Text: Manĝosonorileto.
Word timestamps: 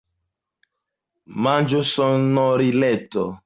Manĝosonorileto. 1.49 3.31